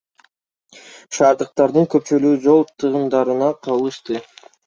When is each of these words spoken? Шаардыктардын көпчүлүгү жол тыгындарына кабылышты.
Шаардыктардын 1.17 1.85
көпчүлүгү 1.95 2.41
жол 2.47 2.65
тыгындарына 2.85 3.53
кабылышты. 3.67 4.27